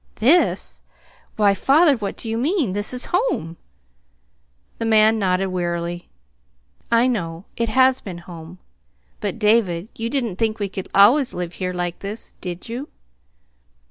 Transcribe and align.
"This! 0.15 0.81
Why, 1.35 1.53
father, 1.53 1.93
what 1.95 2.17
do 2.17 2.27
you 2.27 2.35
mean? 2.35 2.73
This 2.73 2.91
is 2.91 3.11
home!" 3.13 3.57
The 4.79 4.85
man 4.85 5.19
nodded 5.19 5.49
wearily. 5.49 6.09
"I 6.91 7.05
know. 7.05 7.45
It 7.55 7.69
has 7.69 8.01
been 8.01 8.17
home; 8.17 8.57
but, 9.19 9.37
David, 9.37 9.89
you 9.95 10.09
didn't 10.09 10.37
think 10.37 10.57
we 10.57 10.69
could 10.69 10.89
always 10.95 11.35
live 11.35 11.53
here, 11.53 11.71
like 11.71 11.99
this, 11.99 12.33
did 12.41 12.67
you?" 12.67 12.89